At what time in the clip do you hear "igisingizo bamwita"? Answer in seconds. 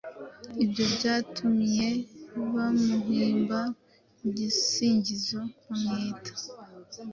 4.27-6.31